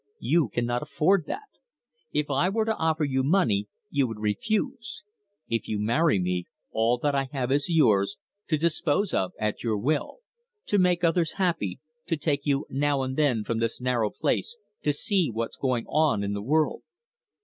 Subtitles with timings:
[0.23, 1.47] You cannot afford that.
[2.11, 5.03] If I were to offer you money, you would refuse.
[5.47, 8.17] If you marry me, all that I have is yours
[8.47, 10.17] to dispose of at your will:
[10.65, 14.91] to make others happy, to take you now and then from this narrow place, to
[14.91, 16.81] see what's going on in the world."